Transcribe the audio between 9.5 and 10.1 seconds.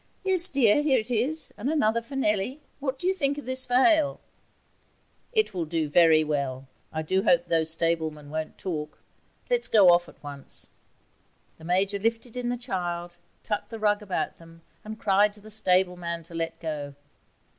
let's go off